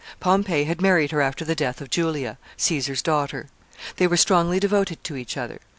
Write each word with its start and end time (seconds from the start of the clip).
Pompey 0.19 0.63
had 0.63 0.81
married 0.81 1.11
her 1.11 1.21
after 1.21 1.45
the 1.45 1.53
death 1.53 1.79
of 1.79 1.91
Julia, 1.91 2.39
Caesar's 2.57 3.03
daughter. 3.03 3.49
They 3.97 4.07
were 4.07 4.17
strongly 4.17 4.59
devoted 4.59 5.03
to 5.03 5.15
each 5.15 5.37
other. 5.37 5.59